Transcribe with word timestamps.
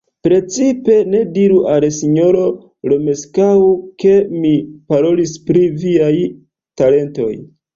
Precipe 0.25 0.95
ne 1.09 1.19
diru 1.35 1.59
al 1.73 1.85
sinjoro 1.97 2.45
Romeskaŭ, 2.93 3.51
ke 4.05 4.17
mi 4.39 4.55
parolis 4.95 5.37
pri 5.51 5.65
viaj 5.85 6.13
talentoj. 6.83 7.33